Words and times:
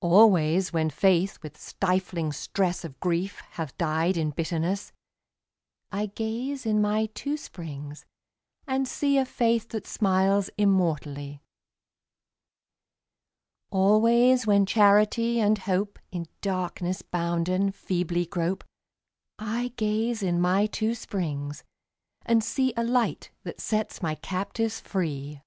Always 0.00 0.72
when 0.72 0.88
Faith 0.88 1.42
with 1.42 1.58
stifling 1.60 2.32
stress 2.32 2.86
Of 2.86 2.98
grief 3.00 3.40
hath 3.50 3.76
died 3.76 4.16
in 4.16 4.30
bitterness, 4.30 4.94
I 5.92 6.06
gaze 6.06 6.64
in 6.64 6.80
my 6.80 7.10
two 7.12 7.36
springs 7.36 8.06
and 8.66 8.88
see 8.88 9.18
A 9.18 9.26
Faith 9.26 9.68
that 9.68 9.86
smiles 9.86 10.48
immortally. 10.56 11.42
Always 13.70 14.46
when 14.46 14.64
Charity 14.64 15.38
and 15.38 15.58
Hope, 15.58 15.98
In 16.10 16.28
darkness 16.40 17.02
bounden, 17.02 17.70
feebly 17.70 18.24
grope, 18.24 18.64
I 19.38 19.74
gaze 19.76 20.22
in 20.22 20.40
my 20.40 20.64
two 20.64 20.94
springs 20.94 21.62
and 22.24 22.42
see 22.42 22.72
A 22.78 22.84
Light 22.84 23.32
that 23.42 23.60
sets 23.60 24.00
my 24.00 24.14
captives 24.14 24.80
free. 24.80 25.42